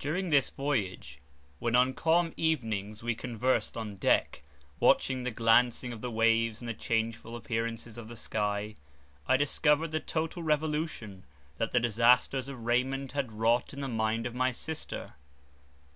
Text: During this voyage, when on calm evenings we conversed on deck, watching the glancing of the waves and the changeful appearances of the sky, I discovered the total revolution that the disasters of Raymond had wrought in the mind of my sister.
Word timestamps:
During 0.00 0.30
this 0.30 0.50
voyage, 0.50 1.20
when 1.60 1.76
on 1.76 1.94
calm 1.94 2.32
evenings 2.36 3.04
we 3.04 3.14
conversed 3.14 3.76
on 3.76 3.94
deck, 3.94 4.42
watching 4.80 5.22
the 5.22 5.30
glancing 5.30 5.92
of 5.92 6.00
the 6.00 6.10
waves 6.10 6.60
and 6.60 6.68
the 6.68 6.74
changeful 6.74 7.36
appearances 7.36 7.96
of 7.96 8.08
the 8.08 8.16
sky, 8.16 8.74
I 9.28 9.36
discovered 9.36 9.92
the 9.92 10.00
total 10.00 10.42
revolution 10.42 11.24
that 11.58 11.70
the 11.70 11.78
disasters 11.78 12.48
of 12.48 12.64
Raymond 12.66 13.12
had 13.12 13.30
wrought 13.32 13.72
in 13.72 13.82
the 13.82 13.86
mind 13.86 14.26
of 14.26 14.34
my 14.34 14.50
sister. 14.50 15.14